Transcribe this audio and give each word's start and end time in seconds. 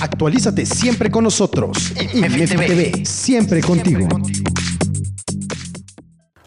Actualízate 0.00 0.66
siempre 0.66 1.10
con 1.10 1.24
nosotros. 1.24 1.92
TV, 1.94 3.04
siempre 3.04 3.60
contigo. 3.60 4.06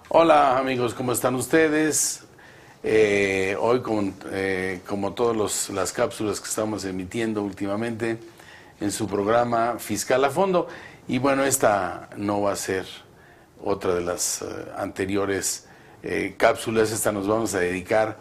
Hola 0.10 0.58
amigos, 0.58 0.94
¿cómo 0.94 1.12
están 1.12 1.36
ustedes? 1.36 2.24
Eh, 2.84 3.58
hoy, 3.60 3.82
con, 3.82 4.13
eh, 4.32 4.79
como 4.88 5.13
todas 5.13 5.70
las 5.70 5.92
cápsulas 5.92 6.40
que 6.40 6.48
estamos 6.48 6.86
emitiendo 6.86 7.44
últimamente 7.44 8.17
en 8.79 8.91
su 8.91 9.07
programa 9.07 9.75
Fiscal 9.79 10.23
a 10.23 10.29
Fondo, 10.29 10.67
y 11.07 11.17
bueno, 11.17 11.44
esta 11.44 12.09
no 12.15 12.41
va 12.41 12.53
a 12.53 12.55
ser 12.55 12.85
otra 13.63 13.96
de 13.96 14.01
las 14.01 14.41
eh, 14.41 14.46
anteriores 14.78 15.65
cápsulas, 16.38 16.91
esta 16.91 17.12
nos 17.12 17.27
vamos 17.27 17.53
a 17.53 17.59
dedicar 17.59 18.17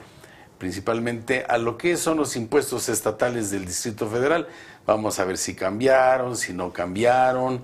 principalmente 0.58 1.44
a 1.48 1.58
lo 1.58 1.76
que 1.76 1.96
son 1.96 2.16
los 2.18 2.36
impuestos 2.36 2.88
estatales 2.88 3.50
del 3.50 3.66
Distrito 3.66 4.08
Federal. 4.08 4.48
Vamos 4.86 5.18
a 5.18 5.24
ver 5.24 5.38
si 5.38 5.54
cambiaron, 5.54 6.36
si 6.36 6.52
no 6.52 6.72
cambiaron, 6.72 7.62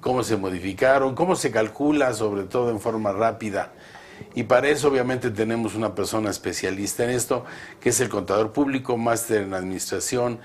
cómo 0.00 0.22
se 0.22 0.36
modificaron, 0.36 1.14
cómo 1.14 1.36
se 1.36 1.50
calcula, 1.50 2.12
sobre 2.14 2.44
todo 2.44 2.70
en 2.70 2.80
forma 2.80 3.12
rápida 3.12 3.72
y 4.34 4.44
para 4.44 4.68
eso 4.68 4.88
obviamente 4.88 5.30
tenemos 5.30 5.74
una 5.74 5.94
persona 5.94 6.30
especialista 6.30 7.04
en 7.04 7.10
esto, 7.10 7.44
que 7.80 7.90
es 7.90 8.00
el 8.00 8.08
contador 8.08 8.52
público, 8.52 8.96
máster 8.96 9.42
en 9.42 9.54
administración, 9.54 10.38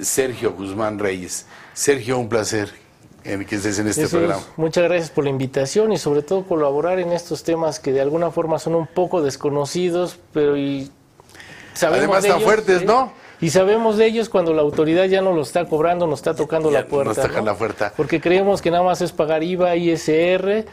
Sergio 0.00 0.52
Guzmán 0.52 0.98
Reyes. 0.98 1.46
Sergio, 1.72 2.18
un 2.18 2.28
placer 2.28 2.70
que 3.22 3.56
estés 3.56 3.78
en 3.78 3.88
este 3.88 4.08
programa. 4.08 4.42
Muchas 4.56 4.84
gracias 4.84 5.10
por 5.10 5.24
la 5.24 5.30
invitación 5.30 5.92
y 5.92 5.98
sobre 5.98 6.22
todo 6.22 6.44
colaborar 6.44 6.98
en 6.98 7.12
estos 7.12 7.42
temas 7.42 7.78
que 7.78 7.92
de 7.92 8.00
alguna 8.00 8.30
forma 8.30 8.58
son 8.58 8.74
un 8.74 8.86
poco 8.86 9.22
desconocidos, 9.22 10.18
pero 10.32 10.56
y 10.56 10.90
sabemos 11.78 12.16
Además 12.16 12.24
están 12.24 12.40
fuertes, 12.40 12.84
¿no? 12.84 13.12
Y 13.40 13.50
sabemos 13.50 13.96
de 13.96 14.06
ellos 14.06 14.28
cuando 14.28 14.52
la 14.52 14.62
autoridad 14.62 15.04
ya 15.04 15.20
no 15.20 15.32
lo 15.32 15.42
está 15.42 15.64
cobrando, 15.66 16.06
nos 16.08 16.18
está 16.18 16.34
tocando 16.34 16.70
la 16.70 16.86
puerta. 16.86 17.28
Nos 17.28 17.44
la 17.44 17.54
puerta. 17.54 17.92
Porque 17.96 18.20
creemos 18.20 18.60
que 18.60 18.70
nada 18.72 18.82
más 18.82 19.00
es 19.00 19.12
pagar 19.12 19.44
IVA, 19.44 19.76
ISR, 19.76 20.64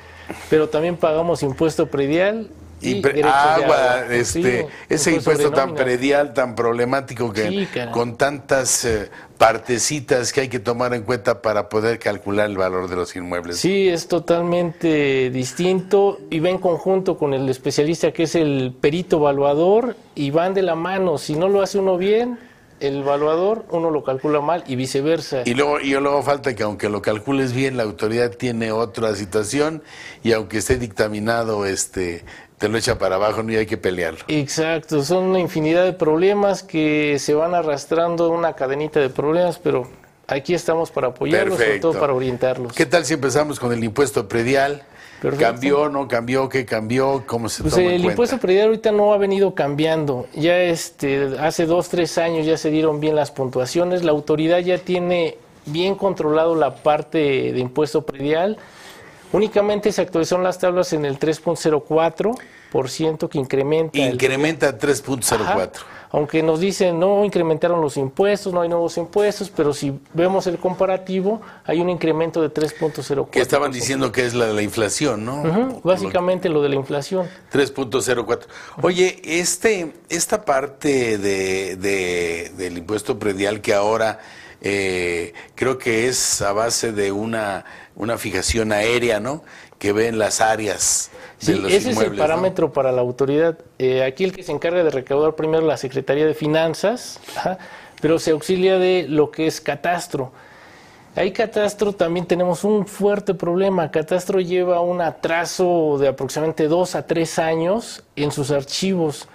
pero 0.49 0.67
también 0.69 0.97
pagamos 0.97 1.43
impuesto 1.43 1.85
predial 1.85 2.49
y 2.81 3.01
agua, 3.23 4.05
este, 4.09 4.67
ese 4.89 5.11
impuesto 5.13 5.51
tan 5.51 5.75
predial, 5.75 6.33
tan 6.33 6.55
problemático 6.55 7.31
que 7.31 7.67
con 7.91 8.17
tantas 8.17 8.83
eh, 8.85 9.09
partecitas 9.37 10.31
que 10.31 10.41
hay 10.41 10.49
que 10.49 10.59
tomar 10.59 10.93
en 10.93 11.03
cuenta 11.03 11.41
para 11.41 11.69
poder 11.69 11.99
calcular 11.99 12.49
el 12.49 12.57
valor 12.57 12.89
de 12.89 12.95
los 12.95 13.15
inmuebles. 13.15 13.57
Sí, 13.57 13.89
es 13.89 14.07
totalmente 14.07 15.29
distinto 15.29 16.19
y 16.29 16.39
va 16.39 16.49
en 16.49 16.57
conjunto 16.57 17.17
con 17.17 17.33
el 17.33 17.47
especialista 17.49 18.11
que 18.11 18.23
es 18.23 18.35
el 18.35 18.73
perito 18.79 19.17
evaluador 19.17 19.95
y 20.15 20.31
van 20.31 20.53
de 20.53 20.61
la 20.61 20.75
mano. 20.75 21.17
Si 21.17 21.35
no 21.35 21.49
lo 21.49 21.61
hace 21.61 21.79
uno 21.79 21.97
bien, 21.97 22.39
el 22.79 22.97
evaluador 22.97 23.65
uno 23.69 23.89
lo 23.89 24.03
calcula 24.03 24.41
mal 24.41 24.63
y 24.67 24.75
viceversa. 24.75 25.43
Y 25.45 25.53
luego, 25.53 25.79
y 25.79 25.91
luego 25.91 26.21
falta 26.23 26.55
que 26.55 26.63
aunque 26.63 26.89
lo 26.89 27.01
calcules 27.01 27.53
bien, 27.53 27.77
la 27.77 27.83
autoridad 27.83 28.31
tiene 28.31 28.71
otra 28.71 29.15
situación 29.15 29.81
y 30.23 30.33
aunque 30.33 30.57
esté 30.57 30.77
dictaminado, 30.77 31.65
este, 31.65 32.25
te 32.57 32.69
lo 32.69 32.77
echa 32.77 32.97
para 32.97 33.15
abajo, 33.15 33.43
no 33.43 33.57
hay 33.57 33.65
que 33.65 33.77
pelearlo. 33.77 34.19
Exacto, 34.27 35.03
son 35.03 35.25
una 35.25 35.39
infinidad 35.39 35.83
de 35.83 35.93
problemas 35.93 36.63
que 36.63 37.17
se 37.19 37.33
van 37.33 37.53
arrastrando 37.53 38.29
una 38.29 38.53
cadenita 38.53 38.99
de 38.99 39.09
problemas, 39.09 39.59
pero 39.59 39.87
aquí 40.27 40.53
estamos 40.53 40.91
para 40.91 41.07
apoyarlos, 41.07 41.57
sobre 41.57 41.79
todo 41.79 41.99
para 41.99 42.13
orientarlos. 42.13 42.73
¿Qué 42.73 42.85
tal 42.85 43.05
si 43.05 43.13
empezamos 43.13 43.59
con 43.59 43.73
el 43.73 43.83
impuesto 43.83 44.27
predial? 44.27 44.83
¿Cambió, 45.39 45.89
no 45.89 46.07
cambió? 46.07 46.49
¿Qué 46.49 46.65
cambió? 46.65 47.23
¿Cómo 47.25 47.49
se 47.49 47.63
pues 47.63 47.77
El 47.77 48.03
impuesto 48.03 48.37
predial 48.37 48.67
ahorita 48.67 48.91
no 48.91 49.13
ha 49.13 49.17
venido 49.17 49.55
cambiando. 49.55 50.27
Ya 50.35 50.57
este, 50.59 51.37
hace 51.39 51.65
dos, 51.65 51.89
tres 51.89 52.17
años 52.17 52.45
ya 52.45 52.57
se 52.57 52.69
dieron 52.69 52.99
bien 52.99 53.15
las 53.15 53.31
puntuaciones. 53.31 54.03
La 54.03 54.11
autoridad 54.11 54.59
ya 54.59 54.77
tiene 54.77 55.37
bien 55.65 55.95
controlado 55.95 56.55
la 56.55 56.75
parte 56.75 57.17
de 57.53 57.59
impuesto 57.59 58.05
predial. 58.05 58.57
Únicamente 59.35 59.91
se 59.91 60.01
actualizaron 60.01 60.45
las 60.45 60.59
tablas 60.59 60.93
en 60.93 61.03
el 61.03 61.19
3.04% 61.19 63.29
que 63.29 63.37
incrementa. 63.37 63.97
Incrementa 63.97 64.77
3.04 64.77 65.81
aunque 66.15 66.41
nos 66.41 66.61
dicen 66.61 66.97
no 66.97 67.25
incrementaron 67.25 67.81
los 67.81 67.97
impuestos, 67.97 68.53
no 68.53 68.61
hay 68.61 68.69
nuevos 68.69 68.97
impuestos, 68.97 69.51
pero 69.53 69.73
si 69.73 69.99
vemos 70.13 70.47
el 70.47 70.57
comparativo, 70.57 71.41
hay 71.65 71.81
un 71.81 71.89
incremento 71.89 72.41
de 72.41 72.53
3.04. 72.53 73.31
Que 73.31 73.41
estaban 73.41 73.73
diciendo 73.73 74.13
que 74.13 74.25
es 74.25 74.33
la 74.33 74.45
de 74.45 74.53
la 74.53 74.61
inflación, 74.61 75.25
¿no? 75.25 75.81
básicamente 75.83 76.47
lo 76.47 76.61
de 76.61 76.69
la 76.69 76.75
inflación. 76.75 77.27
3.04. 77.51 78.43
Oye, 78.81 79.21
este, 79.25 79.93
esta 80.07 80.45
parte 80.45 81.17
de, 81.17 81.75
del 82.55 82.77
impuesto 82.77 83.19
predial 83.19 83.59
que 83.59 83.73
ahora 83.73 84.19
eh, 84.65 85.33
creo 85.55 85.77
que 85.77 86.07
es 86.07 86.41
a 86.41 86.51
base 86.51 86.91
de 86.91 87.13
una, 87.13 87.63
una 87.95 88.17
fijación 88.17 88.73
aérea, 88.73 89.21
¿no? 89.21 89.43
Que 89.79 89.93
ven 89.93 90.17
las 90.17 90.41
áreas 90.41 91.11
Sí, 91.37 91.63
ese 91.69 91.91
es 91.91 91.99
el 91.99 92.15
parámetro 92.15 92.71
para 92.71 92.91
la 92.91 93.01
autoridad. 93.01 93.57
Eh, 93.77 94.03
aquí 94.03 94.23
el 94.23 94.31
que 94.31 94.43
se 94.43 94.51
encarga 94.51 94.83
de 94.83 94.89
recaudar 94.89 95.35
primero 95.35 95.65
la 95.65 95.77
Secretaría 95.77 96.25
de 96.25 96.33
Finanzas, 96.33 97.19
pero 98.01 98.19
se 98.19 98.31
auxilia 98.31 98.79
de 98.79 99.05
lo 99.07 99.31
que 99.31 99.47
es 99.47 99.61
catastro. 99.61 100.31
Ahí 101.15 101.31
catastro 101.31 101.93
también 101.93 102.25
tenemos 102.25 102.63
un 102.63 102.87
fuerte 102.87 103.33
problema. 103.33 103.91
Catastro 103.91 104.41
lleva 104.41 104.81
un 104.81 105.01
atraso 105.01 105.97
de 105.99 106.09
aproximadamente 106.09 106.67
dos 106.67 106.95
a 106.95 107.05
tres 107.05 107.39
años 107.39 108.03
en 108.15 108.31
sus 108.31 108.51
archivos, 108.51 109.27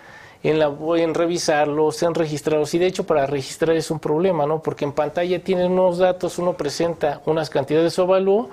en, 0.42 0.58
la, 0.58 0.72
en 0.96 1.14
revisarlos, 1.14 2.02
en 2.02 2.14
registrarlos. 2.14 2.72
Y 2.74 2.78
de 2.78 2.86
hecho 2.86 3.04
para 3.04 3.26
registrar 3.26 3.76
es 3.76 3.90
un 3.90 3.98
problema, 3.98 4.46
¿no? 4.46 4.62
Porque 4.62 4.84
en 4.84 4.92
pantalla 4.92 5.42
tienen 5.42 5.72
unos 5.72 5.98
datos, 5.98 6.38
uno 6.38 6.56
presenta 6.56 7.22
unas 7.26 7.50
cantidades 7.50 7.84
de 7.84 7.90
su 7.90 8.02
avalúo 8.02 8.50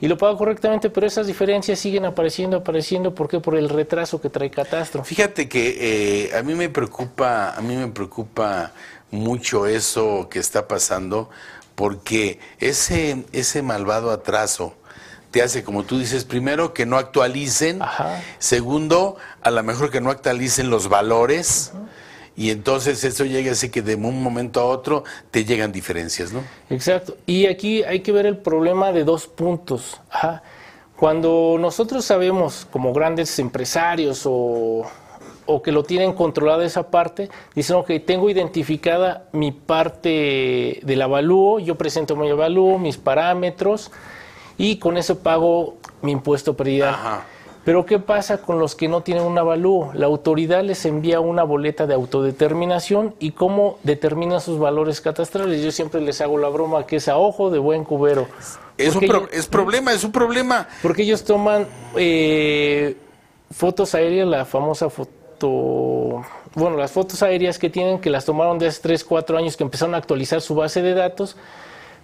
y 0.00 0.08
lo 0.08 0.16
paga 0.16 0.36
correctamente, 0.36 0.88
pero 0.88 1.06
esas 1.06 1.26
diferencias 1.26 1.78
siguen 1.78 2.06
apareciendo, 2.06 2.58
apareciendo, 2.58 3.14
¿por 3.14 3.28
qué? 3.28 3.38
Por 3.38 3.56
el 3.56 3.68
retraso 3.68 4.20
que 4.20 4.30
trae 4.30 4.50
Catastro. 4.50 5.04
Fíjate 5.04 5.48
que 5.48 6.28
eh, 6.30 6.36
a 6.36 6.42
mí 6.42 6.54
me 6.54 6.70
preocupa, 6.70 7.54
a 7.54 7.60
mí 7.60 7.76
me 7.76 7.88
preocupa 7.88 8.72
mucho 9.10 9.66
eso 9.66 10.28
que 10.30 10.38
está 10.38 10.66
pasando, 10.66 11.28
porque 11.74 12.38
ese, 12.58 13.24
ese 13.32 13.60
malvado 13.60 14.10
atraso 14.10 14.74
te 15.30 15.42
hace, 15.42 15.62
como 15.62 15.84
tú 15.84 15.98
dices, 15.98 16.24
primero 16.24 16.74
que 16.74 16.86
no 16.86 16.96
actualicen, 16.96 17.80
segundo, 18.38 19.16
a 19.42 19.50
lo 19.50 19.62
mejor 19.62 19.90
que 19.90 20.00
no 20.00 20.10
actualicen 20.10 20.70
los 20.70 20.88
valores 20.88 21.72
y 22.36 22.50
entonces 22.50 23.04
eso 23.04 23.24
llega 23.24 23.52
así 23.52 23.68
que 23.68 23.82
de 23.82 23.96
un 23.96 24.22
momento 24.22 24.60
a 24.60 24.64
otro 24.64 25.04
te 25.30 25.44
llegan 25.44 25.72
diferencias, 25.72 26.32
¿no? 26.32 26.42
Exacto. 26.68 27.16
Y 27.26 27.46
aquí 27.46 27.82
hay 27.82 28.00
que 28.00 28.12
ver 28.12 28.26
el 28.26 28.38
problema 28.38 28.92
de 28.92 29.04
dos 29.04 29.26
puntos. 29.26 30.00
Cuando 30.96 31.56
nosotros 31.60 32.04
sabemos 32.04 32.66
como 32.70 32.92
grandes 32.92 33.38
empresarios 33.38 34.22
o, 34.24 34.86
o 35.46 35.62
que 35.62 35.70
lo 35.70 35.84
tienen 35.84 36.12
controlada 36.12 36.64
esa 36.64 36.90
parte, 36.90 37.28
dicen, 37.54 37.76
ok, 37.76 37.90
tengo 38.06 38.30
identificada 38.30 39.28
mi 39.32 39.52
parte 39.52 40.80
del 40.82 41.02
avalúo, 41.02 41.58
yo 41.58 41.76
presento 41.76 42.16
mi 42.16 42.30
avalúo, 42.30 42.78
mis 42.78 42.96
parámetros 42.96 43.90
y 44.60 44.76
con 44.76 44.98
eso 44.98 45.20
pago 45.20 45.76
mi 46.02 46.12
impuesto 46.12 46.54
predial. 46.54 46.90
Ajá. 46.90 47.24
Pero 47.64 47.86
¿qué 47.86 47.98
pasa 47.98 48.42
con 48.42 48.58
los 48.58 48.74
que 48.74 48.88
no 48.88 49.02
tienen 49.02 49.24
un 49.24 49.38
avalúo? 49.38 49.90
La 49.94 50.06
autoridad 50.06 50.62
les 50.62 50.84
envía 50.84 51.20
una 51.20 51.42
boleta 51.44 51.86
de 51.86 51.94
autodeterminación 51.94 53.14
y 53.18 53.32
cómo 53.32 53.78
determina 53.84 54.38
sus 54.40 54.58
valores 54.58 55.00
catastrales. 55.00 55.62
Yo 55.62 55.70
siempre 55.70 56.00
les 56.00 56.20
hago 56.20 56.36
la 56.36 56.48
broma 56.48 56.86
que 56.86 56.96
es 56.96 57.08
a 57.08 57.16
ojo 57.16 57.50
de 57.50 57.58
buen 57.58 57.84
cubero. 57.84 58.28
Es, 58.76 58.96
un 58.96 59.04
es 59.30 59.46
problema, 59.46 59.92
es 59.92 60.04
un 60.04 60.12
problema. 60.12 60.68
Porque 60.82 61.02
ellos 61.02 61.24
toman 61.24 61.66
eh, 61.96 62.96
fotos 63.50 63.94
aéreas, 63.94 64.28
la 64.28 64.44
famosa 64.44 64.90
foto, 64.90 66.22
bueno, 66.54 66.76
las 66.76 66.92
fotos 66.92 67.22
aéreas 67.22 67.58
que 67.58 67.70
tienen, 67.70 67.98
que 67.98 68.10
las 68.10 68.26
tomaron 68.26 68.58
de 68.58 68.68
hace 68.68 68.80
3, 68.82 69.04
4 69.04 69.38
años, 69.38 69.56
que 69.56 69.64
empezaron 69.64 69.94
a 69.94 69.98
actualizar 69.98 70.40
su 70.42 70.54
base 70.54 70.82
de 70.82 70.94
datos 70.94 71.36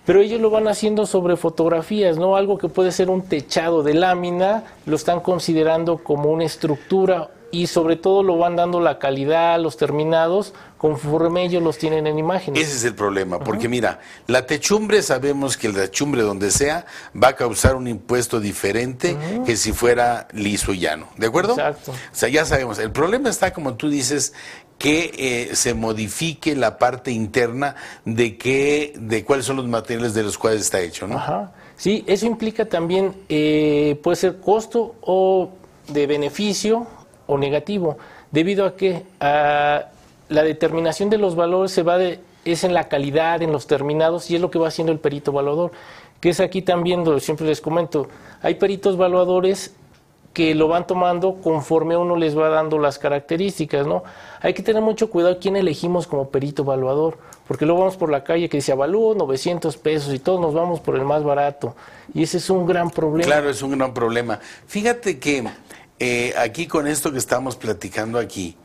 pero 0.06 0.20
ellos 0.20 0.40
lo 0.40 0.50
van 0.50 0.68
haciendo 0.68 1.04
sobre 1.04 1.36
fotografías, 1.36 2.16
¿no? 2.16 2.36
Algo 2.36 2.56
que 2.56 2.68
puede 2.68 2.92
ser 2.92 3.10
un 3.10 3.22
techado 3.22 3.82
de 3.82 3.92
lámina, 3.92 4.62
lo 4.86 4.94
están 4.94 5.20
considerando 5.20 5.98
como 5.98 6.30
una 6.30 6.44
estructura 6.44 7.28
y 7.50 7.68
sobre 7.68 7.96
todo 7.96 8.22
lo 8.22 8.36
van 8.38 8.56
dando 8.56 8.80
la 8.80 8.98
calidad, 8.98 9.60
los 9.60 9.76
terminados, 9.76 10.52
conforme 10.78 11.44
ellos 11.44 11.62
los 11.62 11.78
tienen 11.78 12.06
en 12.06 12.18
imágenes. 12.18 12.62
Ese 12.62 12.76
es 12.76 12.84
el 12.84 12.94
problema, 12.94 13.38
porque 13.38 13.68
mira, 13.68 14.00
la 14.26 14.46
techumbre 14.46 15.02
sabemos 15.02 15.56
que 15.56 15.68
la 15.68 15.82
techumbre 15.82 16.22
donde 16.22 16.50
sea 16.50 16.86
va 17.20 17.28
a 17.28 17.36
causar 17.36 17.76
un 17.76 17.88
impuesto 17.88 18.40
diferente 18.40 19.16
que 19.44 19.56
si 19.56 19.72
fuera 19.72 20.28
liso 20.32 20.72
y 20.72 20.80
llano, 20.80 21.08
¿de 21.16 21.26
acuerdo? 21.26 21.52
Exacto. 21.52 21.92
O 21.92 22.14
sea, 22.14 22.28
ya 22.28 22.44
sabemos, 22.44 22.78
el 22.78 22.90
problema 22.90 23.28
está, 23.30 23.52
como 23.52 23.74
tú 23.74 23.88
dices, 23.88 24.32
que 24.78 25.12
eh, 25.16 25.56
se 25.56 25.72
modifique 25.74 26.54
la 26.54 26.78
parte 26.78 27.10
interna 27.10 27.76
de 28.04 28.36
qué, 28.36 28.92
de 28.98 29.24
cuáles 29.24 29.46
son 29.46 29.56
los 29.56 29.66
materiales 29.66 30.12
de 30.12 30.22
los 30.22 30.36
cuales 30.36 30.62
está 30.62 30.80
hecho, 30.80 31.06
¿no? 31.06 31.16
Ajá. 31.16 31.52
Sí, 31.76 32.04
eso 32.06 32.26
implica 32.26 32.66
también, 32.66 33.14
eh, 33.28 33.98
puede 34.02 34.16
ser 34.16 34.40
costo 34.40 34.94
o 35.02 35.50
de 35.88 36.06
beneficio 36.06 36.86
o 37.26 37.38
negativo, 37.38 37.98
debido 38.30 38.66
a 38.66 38.76
que 38.76 39.02
la 39.20 40.42
determinación 40.42 41.10
de 41.10 41.18
los 41.18 41.36
valores 41.36 41.72
se 41.72 41.82
va 41.82 41.98
de 41.98 42.20
es 42.44 42.62
en 42.62 42.74
la 42.74 42.88
calidad, 42.88 43.42
en 43.42 43.50
los 43.50 43.66
terminados, 43.66 44.30
y 44.30 44.36
es 44.36 44.40
lo 44.40 44.52
que 44.52 44.58
va 44.60 44.68
haciendo 44.68 44.92
el 44.92 45.00
perito 45.00 45.32
evaluador, 45.32 45.72
que 46.20 46.28
es 46.28 46.38
aquí 46.38 46.62
también, 46.62 47.04
siempre 47.20 47.44
les 47.44 47.60
comento, 47.60 48.08
hay 48.40 48.54
peritos 48.54 48.94
evaluadores 48.94 49.74
que 50.32 50.54
lo 50.54 50.68
van 50.68 50.86
tomando 50.86 51.36
conforme 51.42 51.96
uno 51.96 52.14
les 52.14 52.38
va 52.38 52.48
dando 52.48 52.78
las 52.78 52.98
características, 52.98 53.86
¿no? 53.86 54.04
Hay 54.40 54.54
que 54.54 54.62
tener 54.62 54.82
mucho 54.82 55.10
cuidado 55.10 55.38
quién 55.40 55.56
elegimos 55.56 56.06
como 56.06 56.28
perito 56.28 56.62
evaluador, 56.62 57.18
porque 57.48 57.64
luego 57.64 57.80
vamos 57.80 57.96
por 57.96 58.10
la 58.10 58.22
calle 58.22 58.48
que 58.48 58.58
dice 58.58 58.70
avalúo 58.70 59.14
900 59.14 59.76
pesos 59.78 60.14
y 60.14 60.18
todos 60.18 60.40
nos 60.40 60.54
vamos 60.54 60.78
por 60.80 60.94
el 60.94 61.04
más 61.04 61.24
barato. 61.24 61.74
Y 62.14 62.22
ese 62.22 62.36
es 62.36 62.48
un 62.48 62.66
gran 62.66 62.90
problema. 62.90 63.24
Claro, 63.24 63.50
es 63.50 63.62
un 63.62 63.72
gran 63.72 63.94
problema. 63.94 64.38
Fíjate 64.66 65.18
que 65.18 65.48
eh, 65.98 66.34
aquí 66.38 66.66
con 66.66 66.86
esto 66.86 67.12
que 67.12 67.18
estamos 67.18 67.56
platicando 67.56 68.18
aquí, 68.18 68.56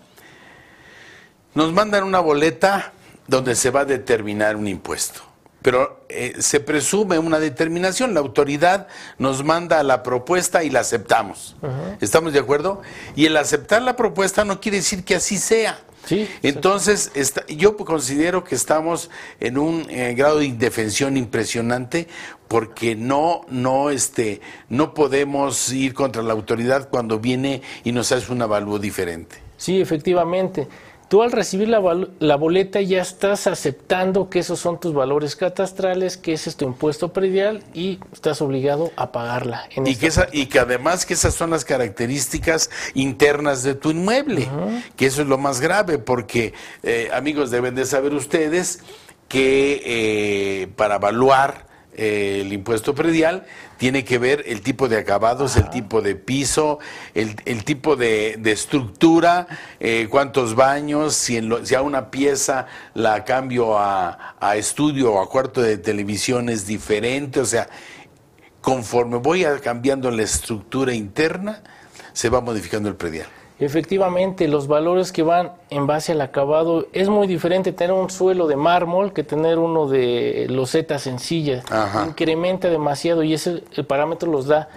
nos 1.53 1.73
mandan 1.73 2.03
una 2.03 2.19
boleta 2.19 2.93
donde 3.27 3.55
se 3.55 3.69
va 3.69 3.81
a 3.81 3.85
determinar 3.85 4.55
un 4.55 4.67
impuesto 4.67 5.31
pero 5.61 6.05
eh, 6.09 6.35
se 6.39 6.59
presume 6.59 7.19
una 7.19 7.39
determinación. 7.39 8.13
La 8.13 8.19
autoridad 8.19 8.87
nos 9.17 9.43
manda 9.43 9.83
la 9.83 10.03
propuesta 10.03 10.63
y 10.63 10.69
la 10.69 10.79
aceptamos. 10.79 11.55
¿Estamos 11.99 12.33
de 12.33 12.39
acuerdo? 12.39 12.81
Y 13.15 13.25
el 13.25 13.37
aceptar 13.37 13.81
la 13.81 13.95
propuesta 13.95 14.43
no 14.43 14.59
quiere 14.59 14.77
decir 14.77 15.03
que 15.03 15.15
así 15.15 15.37
sea. 15.37 15.79
Sí, 16.06 16.27
Entonces, 16.42 17.12
yo 17.48 17.77
considero 17.77 18.44
que 18.44 18.56
estamos 18.56 19.09
en 19.39 19.57
un 19.57 19.86
eh, 19.89 20.13
grado 20.15 20.39
de 20.39 20.45
indefensión 20.45 21.15
impresionante 21.15 22.07
porque 22.48 22.95
no, 22.95 23.42
no, 23.50 23.92
este, 23.92 24.42
no 24.68 24.94
podemos 24.94 25.71
ir 25.71 25.94
contra 25.94 26.21
la 26.21 26.33
autoridad 26.33 26.89
cuando 26.89 27.19
viene 27.19 27.62
y 27.83 27.92
nos 27.92 28.12
hace 28.12 28.31
un 28.31 28.42
avalúo 28.42 28.77
diferente. 28.77 29.38
Sí, 29.57 29.80
efectivamente. 29.80 30.68
Tú 31.11 31.23
al 31.23 31.33
recibir 31.33 31.67
la, 31.67 32.35
boleta 32.37 32.79
ya 32.79 33.01
estás 33.01 33.45
aceptando 33.45 34.29
que 34.29 34.39
esos 34.39 34.61
son 34.61 34.79
tus 34.79 34.93
valores 34.93 35.35
catastrales, 35.35 36.15
que 36.15 36.31
ese 36.31 36.49
es 36.49 36.55
tu 36.55 36.63
impuesto 36.63 37.11
predial 37.11 37.65
y 37.73 37.99
estás 38.13 38.41
obligado 38.41 38.93
a 38.95 39.11
pagarla. 39.11 39.67
y, 39.75 39.97
que 39.97 40.09
y 40.31 40.45
que 40.45 40.59
además 40.59 41.05
que 41.05 41.15
esas 41.15 41.33
son 41.33 41.49
las 41.49 41.65
características 41.65 42.69
internas 42.93 43.61
de 43.61 43.75
tu 43.75 43.91
inmueble, 43.91 44.47
que 44.95 45.07
eso 45.07 45.23
es 45.23 45.27
lo 45.27 45.37
más 45.37 45.59
grave, 45.59 45.99
porque 45.99 46.53
eh, 46.81 47.09
amigos 47.13 47.51
deben 47.51 47.75
de 47.75 47.83
saber 47.83 48.13
ustedes 48.13 48.79
que 49.27 49.81
eh, 49.83 50.67
para 50.77 50.95
evaluar 50.95 51.70
el 51.95 52.51
impuesto 52.53 52.95
predial 52.95 53.45
tiene 53.77 54.03
que 54.03 54.17
ver 54.17 54.43
el 54.47 54.61
tipo 54.61 54.88
de 54.88 54.97
acabados, 54.97 55.57
el 55.57 55.69
tipo 55.69 56.01
de 56.01 56.15
piso, 56.15 56.79
el, 57.13 57.63
tipo 57.63 57.95
de, 57.95 58.39
estructura, 58.45 59.47
eh, 59.79 60.07
cuántos 60.09 60.55
baños, 60.55 61.15
si, 61.15 61.38
en 61.38 61.65
si 61.65 61.75
a 61.75 61.81
una 61.81 62.11
pieza 62.11 62.67
la 62.93 63.25
cambio 63.25 63.77
a, 63.77 64.35
a 64.39 64.55
estudio 64.55 65.13
o 65.13 65.21
a 65.21 65.29
cuarto 65.29 65.61
de 65.61 65.77
televisión 65.77 66.49
es 66.49 66.67
diferente, 66.67 67.39
o 67.39 67.45
sea, 67.45 67.67
conforme 68.61 69.17
voy 69.17 69.45
cambiando 69.63 70.11
la 70.11 70.23
estructura 70.23 70.93
interna, 70.93 71.63
se 72.13 72.29
va 72.29 72.41
modificando 72.41 72.88
el 72.88 72.95
predial. 72.95 73.27
Efectivamente, 73.61 74.47
los 74.47 74.67
valores 74.67 75.11
que 75.11 75.21
van 75.21 75.51
en 75.69 75.85
base 75.85 76.13
al 76.13 76.21
acabado 76.21 76.87
es 76.93 77.09
muy 77.09 77.27
diferente 77.27 77.71
tener 77.71 77.93
un 77.93 78.09
suelo 78.09 78.47
de 78.47 78.55
mármol 78.55 79.13
que 79.13 79.23
tener 79.23 79.59
uno 79.59 79.87
de 79.87 80.47
loseta 80.49 80.97
sencilla. 80.97 81.61
Incrementa 82.07 82.69
demasiado 82.69 83.21
y 83.21 83.33
ese 83.33 83.63
el 83.75 83.85
parámetro 83.85 84.31
los 84.31 84.47
da 84.47 84.67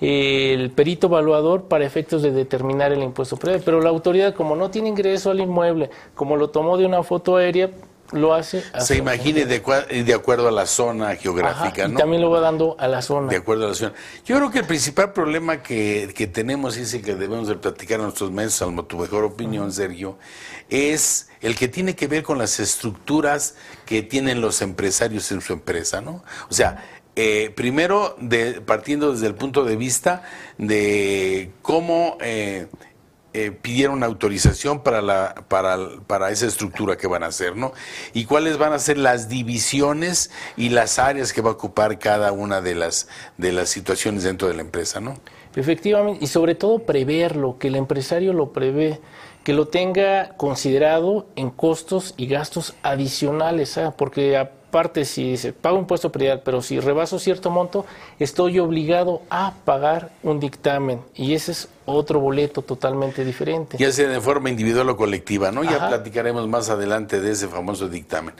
el 0.00 0.72
perito 0.72 1.06
evaluador 1.06 1.68
para 1.68 1.86
efectos 1.86 2.20
de 2.22 2.32
determinar 2.32 2.90
el 2.90 3.04
impuesto 3.04 3.36
previo. 3.36 3.62
Pero 3.64 3.80
la 3.80 3.90
autoridad, 3.90 4.34
como 4.34 4.56
no 4.56 4.70
tiene 4.70 4.88
ingreso 4.88 5.30
al 5.30 5.38
inmueble, 5.38 5.90
como 6.16 6.36
lo 6.36 6.50
tomó 6.50 6.76
de 6.76 6.84
una 6.84 7.04
foto 7.04 7.36
aérea, 7.36 7.70
lo 8.12 8.34
hace. 8.34 8.62
Se 8.78 8.96
imagine 8.96 9.46
de, 9.46 9.60
de, 10.04 10.14
acuerdo 10.14 10.48
a 10.48 10.50
la 10.50 10.66
zona 10.66 11.16
geográfica, 11.16 11.88
¿no? 11.88 11.94
Y 11.94 11.96
también 11.96 12.22
lo 12.22 12.30
va 12.30 12.40
dando 12.40 12.76
a 12.78 12.88
la 12.88 13.02
zona. 13.02 13.28
De 13.28 13.36
acuerdo 13.36 13.66
a 13.66 13.68
la 13.68 13.74
zona. 13.74 13.94
Yo 14.24 14.36
creo 14.36 14.50
que 14.50 14.60
el 14.60 14.66
principal 14.66 15.12
problema 15.12 15.62
que, 15.62 16.12
que 16.14 16.26
tenemos 16.26 16.76
y 16.76 16.82
es 16.82 16.94
el 16.94 17.02
que 17.02 17.14
debemos 17.14 17.48
de 17.48 17.56
platicar 17.56 18.00
a 18.00 18.04
nuestros 18.04 18.30
medios, 18.30 18.54
salvo 18.54 18.84
tu 18.84 18.98
mejor 18.98 19.24
opinión, 19.24 19.72
Sergio, 19.72 20.18
es 20.70 21.28
el 21.40 21.56
que 21.56 21.68
tiene 21.68 21.96
que 21.96 22.06
ver 22.06 22.22
con 22.22 22.38
las 22.38 22.60
estructuras 22.60 23.56
que 23.84 24.02
tienen 24.02 24.40
los 24.40 24.62
empresarios 24.62 25.30
en 25.32 25.40
su 25.40 25.52
empresa, 25.52 26.00
¿no? 26.00 26.22
O 26.48 26.54
sea, 26.54 26.84
eh, 27.14 27.52
primero, 27.54 28.16
de, 28.18 28.62
partiendo 28.62 29.12
desde 29.12 29.26
el 29.26 29.34
punto 29.34 29.64
de 29.64 29.76
vista 29.76 30.22
de 30.56 31.50
cómo 31.60 32.16
eh, 32.22 32.68
eh, 33.34 33.50
pidieron 33.50 34.02
autorización 34.02 34.82
para, 34.82 35.00
la, 35.00 35.34
para, 35.48 35.78
para, 36.06 36.30
esa 36.30 36.46
estructura 36.46 36.96
que 36.96 37.06
van 37.06 37.22
a 37.22 37.26
hacer, 37.26 37.56
¿no? 37.56 37.72
Y 38.12 38.26
cuáles 38.26 38.58
van 38.58 38.72
a 38.72 38.78
ser 38.78 38.98
las 38.98 39.28
divisiones 39.28 40.30
y 40.56 40.68
las 40.68 40.98
áreas 40.98 41.32
que 41.32 41.40
va 41.40 41.50
a 41.50 41.52
ocupar 41.54 41.98
cada 41.98 42.32
una 42.32 42.60
de 42.60 42.74
las, 42.74 43.08
de 43.38 43.52
las 43.52 43.70
situaciones 43.70 44.22
dentro 44.24 44.48
de 44.48 44.54
la 44.54 44.60
empresa, 44.60 45.00
¿no? 45.00 45.16
Efectivamente, 45.56 46.24
y 46.24 46.28
sobre 46.28 46.54
todo 46.54 46.80
preverlo, 46.80 47.58
que 47.58 47.68
el 47.68 47.76
empresario 47.76 48.32
lo 48.32 48.52
prevé, 48.52 49.00
que 49.44 49.52
lo 49.52 49.68
tenga 49.68 50.36
considerado 50.36 51.26
en 51.36 51.50
costos 51.50 52.14
y 52.16 52.26
gastos 52.26 52.74
adicionales, 52.82 53.76
¿ah? 53.78 53.94
porque 53.96 54.36
parte 54.36 54.61
si 55.04 55.36
se 55.36 55.52
paga 55.52 55.74
un 55.74 55.82
impuesto 55.82 56.10
predial, 56.10 56.42
pero 56.44 56.62
si 56.62 56.80
rebaso 56.80 57.18
cierto 57.18 57.50
monto, 57.50 57.84
estoy 58.18 58.58
obligado 58.58 59.22
a 59.28 59.54
pagar 59.64 60.10
un 60.22 60.40
dictamen 60.40 61.00
y 61.14 61.34
ese 61.34 61.52
es 61.52 61.68
otro 61.84 62.20
boleto 62.20 62.62
totalmente 62.62 63.24
diferente. 63.24 63.76
Ya 63.78 63.92
sea 63.92 64.08
de 64.08 64.20
forma 64.20 64.48
individual 64.48 64.88
o 64.88 64.96
colectiva, 64.96 65.50
¿no? 65.50 65.62
Ya 65.62 65.88
platicaremos 65.88 66.48
más 66.48 66.70
adelante 66.70 67.20
de 67.20 67.32
ese 67.32 67.48
famoso 67.48 67.88
dictamen. 67.88 68.34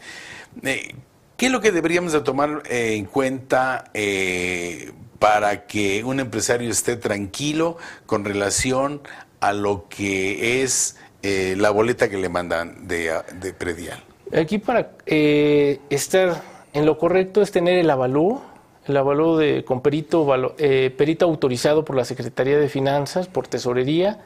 Eh, 0.63 0.95
¿Qué 1.37 1.47
es 1.47 1.53
lo 1.53 1.61
que 1.61 1.73
deberíamos 1.73 2.13
de 2.13 2.21
tomar 2.21 2.63
eh, 2.71 2.95
en 2.95 3.05
cuenta 3.05 3.91
eh, 3.93 4.93
para 5.19 5.67
que 5.67 6.03
un 6.05 6.21
empresario 6.21 6.71
esté 6.71 6.97
tranquilo 6.97 7.77
con 8.07 8.25
relación 8.25 9.03
a 9.41 9.53
lo 9.53 9.87
que 9.89 10.63
es 10.63 10.97
la 11.23 11.71
boleta 11.71 12.09
que 12.09 12.17
le 12.17 12.29
mandan 12.29 12.89
de, 12.89 13.13
de 13.41 13.53
predial? 13.53 14.03
Aquí 14.35 14.57
para 14.57 14.93
eh, 15.05 15.79
estar 15.91 16.41
en 16.73 16.87
lo 16.87 16.97
correcto 16.97 17.43
es 17.43 17.53
tener 17.53 17.77
el 17.79 17.91
avalúo, 17.91 18.41
el 18.87 18.97
avalúo 18.97 19.37
de, 19.37 19.63
con 19.63 19.83
perito, 19.83 20.27
eh, 20.57 20.93
perito 20.97 21.27
autorizado 21.27 21.85
por 21.85 21.97
la 21.97 22.07
Secretaría 22.07 22.59
de 22.59 22.71
Finanzas, 22.71 23.29
por 23.29 23.47
Tesorería, 23.47 24.21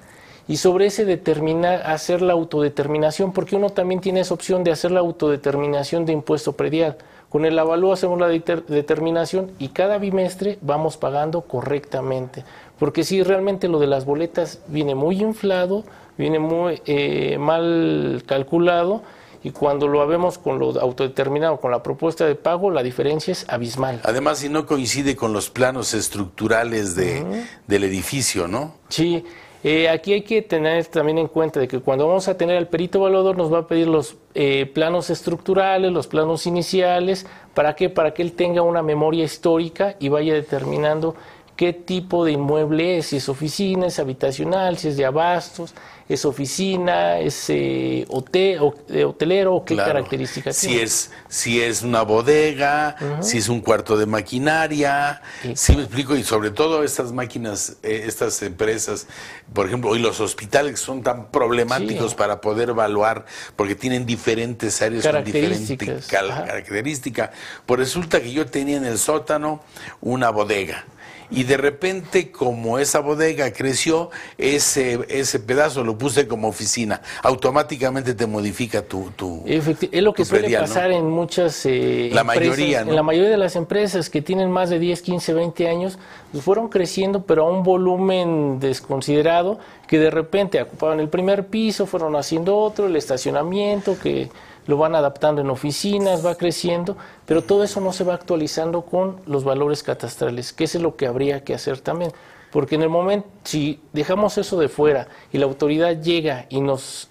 y 0.47 0.59
sobre 0.59 0.87
ese 0.87 1.05
determinar, 1.05 1.83
hacer 1.87 2.23
la 2.23 2.35
autodeterminación, 2.35 3.33
porque 3.33 3.57
uno 3.57 3.71
también 3.71 4.01
tiene 4.01 4.21
esa 4.21 4.35
opción 4.35 4.63
de 4.63 4.71
hacer 4.71 4.93
la 4.93 5.01
autodeterminación 5.01 6.07
de 6.07 6.13
impuesto 6.13 6.53
predial. 6.53 6.99
Con 7.29 7.45
el 7.45 7.59
avalúo 7.59 7.93
hacemos 7.93 8.21
la 8.21 8.29
determinación 8.29 9.51
y 9.59 9.71
cada 9.71 9.99
bimestre 9.99 10.59
vamos 10.63 10.97
pagando 10.97 11.41
correctamente. 11.41 12.45
Porque 12.79 13.03
si 13.03 13.25
realmente 13.25 13.67
lo 13.67 13.81
de 13.81 13.89
las 13.89 14.05
boletas 14.05 14.61
viene 14.69 14.95
muy 14.95 15.21
inflado, 15.21 15.83
viene 16.17 16.39
muy 16.39 16.81
eh, 16.87 17.39
mal 17.39 18.23
calculado, 18.25 19.03
y 19.47 19.53
cuando 19.53 19.87
lo 19.87 20.05
vemos 20.09 20.39
con 20.39 20.59
lo 20.59 20.81
autodeterminado, 20.81 21.61
con 21.61 21.71
la 21.71 21.81
propuesta 21.81 22.27
de 22.27 22.35
pago, 22.35 22.69
la 22.73 22.83
diferencia 22.83 23.31
es 23.31 23.47
abismal. 23.49 24.01
Además, 24.03 24.39
si 24.39 24.49
no 24.49 24.67
coincide 24.67 25.15
con 25.15 25.33
los 25.33 25.51
planos 25.51 25.95
estructurales 25.95 26.97
de, 26.97 27.45
del 27.69 27.85
edificio, 27.85 28.49
¿no? 28.49 28.75
Sí, 28.89 29.25
eh, 29.63 29.89
aquí 29.89 30.15
hay 30.15 30.23
que 30.23 30.43
tener 30.43 30.87
también 30.87 31.19
en 31.19 31.29
cuenta 31.29 31.61
de 31.61 31.69
que 31.69 31.79
cuando 31.79 32.09
vamos 32.09 32.27
a 32.27 32.37
tener 32.37 32.57
al 32.57 32.67
perito 32.67 32.99
evaluador 32.99 33.37
nos 33.37 33.53
va 33.53 33.59
a 33.59 33.67
pedir 33.69 33.87
los 33.87 34.17
eh, 34.35 34.67
planos 34.67 35.11
estructurales, 35.11 35.93
los 35.93 36.09
planos 36.09 36.49
iniciales, 36.49 37.25
¿para 37.55 37.77
qué? 37.77 37.89
Para 37.89 38.15
que 38.15 38.23
él 38.23 38.33
tenga 38.33 38.63
una 38.63 38.83
memoria 38.83 39.23
histórica 39.23 39.95
y 40.01 40.09
vaya 40.09 40.35
determinando 40.35 41.15
qué 41.57 41.73
tipo 41.73 42.25
de 42.25 42.33
inmueble 42.33 42.99
es, 42.99 43.07
si 43.07 43.17
es 43.17 43.29
oficina, 43.29 43.87
es 43.87 43.99
habitacional, 43.99 44.77
si 44.77 44.89
es 44.89 44.97
de 44.97 45.07
abastos, 45.07 45.75
es 46.09 46.25
oficina, 46.25 47.19
es 47.19 47.47
eh, 47.49 48.05
hotel, 48.09 48.61
hotelero, 48.61 49.65
qué 49.67 49.75
características 49.75 50.55
si 50.55 50.79
Es, 50.79 51.11
si 51.29 51.61
es 51.61 51.83
una 51.83 52.03
bodega, 52.03 52.97
si 53.21 53.39
es 53.39 53.49
un 53.49 53.61
cuarto 53.61 53.97
de 53.97 54.07
maquinaria, 54.07 55.23
si 55.55 55.75
me 55.75 55.83
explico, 55.83 56.15
y 56.15 56.23
sobre 56.23 56.51
todo 56.51 56.85
estas 56.85 57.11
máquinas, 57.13 57.79
eh, 57.83 58.05
estas 58.07 58.41
empresas, 58.43 59.09
por 59.53 59.67
ejemplo, 59.67 59.91
hoy 59.91 59.99
los 59.99 60.21
hospitales 60.21 60.79
son 60.79 61.03
tan 61.03 61.31
problemáticos 61.33 62.15
para 62.15 62.41
poder 62.41 62.69
evaluar, 62.69 63.25
porque 63.57 63.75
tienen 63.75 64.07
diferentes 64.07 64.81
áreas 64.83 65.09
con 65.09 65.25
diferentes 65.25 66.07
características. 66.07 67.31
Pues 67.65 67.81
resulta 67.81 68.21
que 68.21 68.31
yo 68.31 68.47
tenía 68.47 68.77
en 68.77 68.85
el 68.85 68.99
sótano 68.99 69.63
una 70.01 70.31
bodega 70.31 70.85
y 71.31 71.45
de 71.45 71.57
repente 71.57 72.31
como 72.31 72.79
esa 72.79 73.01
bodega 73.01 73.53
creció, 73.53 74.11
ese, 74.39 75.01
ese 75.09 75.41
pedazo 75.41 75.85
lo 75.85 75.99
puse 75.99 76.27
como 76.27 76.49
oficina, 76.49 77.03
automáticamente 77.23 78.15
te 78.15 78.27
modifica 78.27 78.83
tu... 78.83 79.11
tu 79.17 79.43
es 79.47 80.03
lo 80.03 80.13
que 80.13 80.25
suele 80.25 80.57
pasar 80.59 80.91
en 80.93 81.09
muchas... 81.09 81.67
Eh, 81.67 82.11
la 82.13 82.25
mayoría, 82.25 82.81
En 82.81 82.95
la 82.95 83.03
mayoría 83.03 83.31
de 83.31 83.37
las 83.37 83.57
empresas 83.57 84.11
que 84.11 84.23
tienen 84.23 84.51
más 84.51 84.71
de 84.71 84.79
10, 84.79 85.03
15, 85.03 85.35
20 85.35 85.69
años, 85.69 85.99
pues 86.33 86.45
fueron 86.45 86.69
creciendo, 86.69 87.25
pero 87.25 87.47
a 87.47 87.51
un 87.51 87.63
volumen 87.63 88.61
desconsiderado, 88.61 89.59
que 89.87 89.99
de 89.99 90.11
repente 90.11 90.61
ocupaban 90.61 91.01
el 91.01 91.09
primer 91.09 91.47
piso, 91.47 91.87
fueron 91.87 92.17
haciendo 92.17 92.57
otro, 92.57 92.87
el 92.87 92.97
estacionamiento, 92.97 93.99
que 93.99 94.29
lo 94.67 94.77
van 94.77 94.95
adaptando 94.95 95.41
en 95.41 95.51
oficinas, 95.51 96.25
va 96.25 96.35
creciendo, 96.35 96.97
pero 97.25 97.43
todo 97.43 97.65
eso 97.65 97.81
no 97.81 97.93
se 97.93 98.05
va 98.05 98.15
actualizando 98.15 98.83
con 98.83 99.21
los 99.27 99.45
valores 99.45 99.83
catastrales, 99.83 100.53
que 100.53 100.65
es 100.65 100.75
lo 100.77 100.97
que 100.97 101.07
habría 101.07 101.45
que 101.45 101.55
hacer 101.55 101.81
también. 101.81 102.13
Porque 102.51 102.77
en 102.77 102.83
el 102.83 102.89
momento, 102.89 103.29
si 103.45 103.81
dejamos 103.93 104.39
eso 104.39 104.59
de 104.59 104.69
fuera 104.69 105.09
y 105.33 105.39
la 105.39 105.47
autoridad 105.47 106.01
llega 106.01 106.47
y 106.49 106.61
nos 106.61 107.09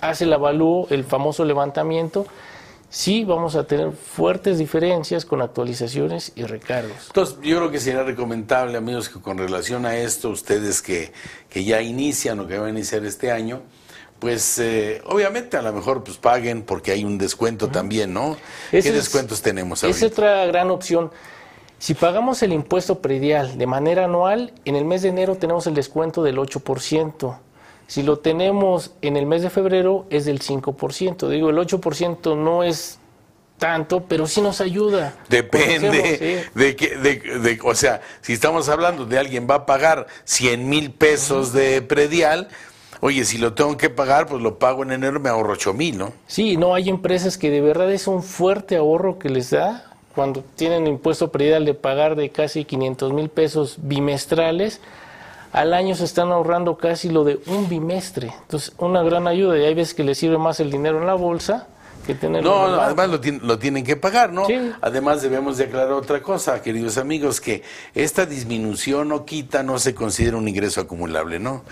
hace 0.00 0.24
el 0.24 0.32
avalúo, 0.32 0.86
el 0.90 1.04
famoso 1.04 1.44
levantamiento, 1.44 2.26
sí 2.88 3.24
vamos 3.24 3.56
a 3.56 3.66
tener 3.66 3.92
fuertes 3.92 4.58
diferencias 4.58 5.24
con 5.24 5.42
actualizaciones 5.42 6.32
y 6.36 6.44
recargos. 6.44 7.08
Entonces, 7.08 7.36
yo 7.42 7.56
creo 7.58 7.70
que 7.70 7.80
sería 7.80 8.04
recomendable, 8.04 8.76
amigos, 8.76 9.08
que 9.08 9.20
con 9.20 9.38
relación 9.38 9.86
a 9.86 9.96
esto, 9.96 10.30
ustedes 10.30 10.82
que, 10.82 11.12
que 11.48 11.64
ya 11.64 11.82
inician 11.82 12.40
o 12.40 12.46
que 12.46 12.58
van 12.58 12.68
a 12.68 12.70
iniciar 12.70 13.04
este 13.04 13.32
año, 13.32 13.62
pues 14.18 14.58
eh, 14.58 15.02
obviamente 15.06 15.56
a 15.56 15.62
lo 15.62 15.72
mejor 15.72 16.02
pues 16.02 16.16
paguen 16.16 16.62
porque 16.62 16.92
hay 16.92 17.04
un 17.04 17.18
descuento 17.18 17.68
también, 17.68 18.12
¿no? 18.12 18.36
¿Qué 18.70 18.80
descuentos 18.92 19.42
tenemos 19.42 19.84
ahorita? 19.84 20.06
Es 20.06 20.12
otra 20.12 20.46
gran 20.46 20.70
opción. 20.70 21.10
Si 21.78 21.94
pagamos 21.94 22.42
el 22.42 22.52
impuesto 22.52 23.00
predial 23.00 23.58
de 23.58 23.66
manera 23.66 24.04
anual, 24.04 24.52
en 24.64 24.76
el 24.76 24.84
mes 24.84 25.02
de 25.02 25.08
enero 25.08 25.36
tenemos 25.36 25.66
el 25.66 25.74
descuento 25.74 26.22
del 26.22 26.38
8%. 26.38 27.38
Si 27.86 28.02
lo 28.02 28.18
tenemos 28.18 28.94
en 29.02 29.16
el 29.16 29.26
mes 29.26 29.42
de 29.42 29.50
febrero 29.50 30.06
es 30.10 30.24
del 30.24 30.40
5%. 30.40 31.28
Digo, 31.28 31.50
el 31.50 31.56
8% 31.56 32.36
no 32.36 32.64
es 32.64 32.98
tanto, 33.58 34.04
pero 34.04 34.26
sí 34.26 34.40
nos 34.40 34.60
ayuda. 34.60 35.14
Depende 35.28 36.48
de 36.54 36.76
que, 36.76 36.96
de, 36.96 37.58
o 37.62 37.74
sea, 37.74 38.00
si 38.22 38.32
estamos 38.32 38.68
hablando 38.68 39.06
de 39.06 39.18
alguien 39.18 39.46
va 39.48 39.56
a 39.56 39.66
pagar 39.66 40.06
100 40.24 40.68
mil 40.68 40.90
pesos 40.90 41.52
de 41.52 41.82
predial, 41.82 42.48
oye, 43.00 43.24
si 43.24 43.38
lo 43.38 43.54
tengo 43.54 43.76
que 43.76 43.90
pagar, 43.90 44.26
pues 44.26 44.42
lo 44.42 44.58
pago 44.58 44.82
en 44.82 44.92
enero, 44.92 45.20
me 45.20 45.28
ahorro 45.28 45.52
8 45.52 45.72
mil, 45.72 45.98
¿no? 45.98 46.12
Sí, 46.26 46.56
no, 46.56 46.74
hay 46.74 46.88
empresas 46.88 47.38
que 47.38 47.50
de 47.50 47.60
verdad 47.60 47.90
es 47.92 48.06
un 48.06 48.22
fuerte 48.22 48.76
ahorro 48.76 49.18
que 49.18 49.28
les 49.28 49.50
da 49.50 49.92
cuando 50.14 50.42
tienen 50.56 50.86
impuesto 50.86 51.30
predial 51.30 51.64
de 51.64 51.74
pagar 51.74 52.16
de 52.16 52.30
casi 52.30 52.64
500 52.64 53.12
mil 53.12 53.28
pesos 53.28 53.76
bimestrales 53.82 54.80
al 55.52 55.72
año 55.72 55.94
se 55.94 56.04
están 56.04 56.32
ahorrando 56.32 56.76
casi 56.76 57.08
lo 57.08 57.24
de 57.24 57.40
un 57.46 57.66
bimestre. 57.66 58.30
Entonces, 58.42 58.74
una 58.76 59.02
gran 59.02 59.26
ayuda. 59.26 59.58
Y 59.58 59.64
hay 59.64 59.72
veces 59.72 59.94
que 59.94 60.04
les 60.04 60.18
sirve 60.18 60.36
más 60.36 60.60
el 60.60 60.70
dinero 60.70 61.00
en 61.00 61.06
la 61.06 61.14
bolsa 61.14 61.68
que 62.06 62.14
tenerlo. 62.14 62.48
No, 62.48 62.68
no 62.68 62.80
además 62.80 63.10
lo, 63.42 63.58
tienen 63.58 63.84
que 63.84 63.96
pagar, 63.96 64.32
¿no? 64.32 64.46
Además 64.80 65.22
debemos 65.22 65.58
declarar 65.58 65.92
otra 65.92 66.22
cosa, 66.22 66.62
queridos 66.62 66.98
amigos, 66.98 67.40
que 67.40 67.62
esta 67.94 68.26
disminución 68.26 69.12
o 69.12 69.24
quita 69.24 69.62
no 69.62 69.78
se 69.78 69.94
considera 69.94 70.36
un 70.36 70.48
ingreso 70.48 70.80
acumulable, 70.80 71.38
¿no? 71.38 71.64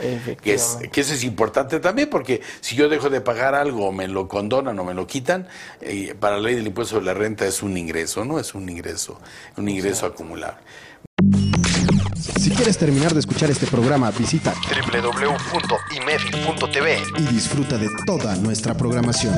Que, 0.42 0.54
es, 0.54 0.78
que 0.92 1.00
eso 1.00 1.14
es 1.14 1.24
importante 1.24 1.80
también, 1.80 2.10
porque 2.10 2.42
si 2.60 2.76
yo 2.76 2.88
dejo 2.88 3.10
de 3.10 3.20
pagar 3.20 3.54
algo, 3.54 3.92
me 3.92 4.08
lo 4.08 4.28
condonan 4.28 4.78
o 4.78 4.84
me 4.84 4.94
lo 4.94 5.06
quitan, 5.06 5.46
eh, 5.80 6.14
para 6.18 6.36
la 6.36 6.42
ley 6.42 6.56
del 6.56 6.66
impuesto 6.66 6.98
de 6.98 7.06
la 7.06 7.14
renta 7.14 7.46
es 7.46 7.62
un 7.62 7.76
ingreso, 7.76 8.24
¿no? 8.24 8.38
Es 8.38 8.54
un 8.54 8.68
ingreso, 8.68 9.18
un 9.56 9.68
ingreso 9.68 10.06
acumulable. 10.06 10.60
Si 12.44 12.50
quieres 12.50 12.76
terminar 12.76 13.14
de 13.14 13.20
escuchar 13.20 13.50
este 13.50 13.66
programa, 13.66 14.10
visita 14.10 14.52
www.imed.tv 14.92 16.02
y 17.16 17.22
disfruta 17.32 17.78
de 17.78 17.88
toda 18.04 18.36
nuestra 18.36 18.74
programación. 18.74 19.34